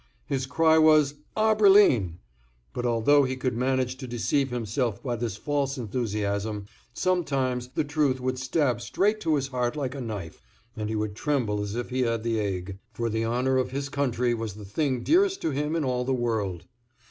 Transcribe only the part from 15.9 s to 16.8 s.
the world.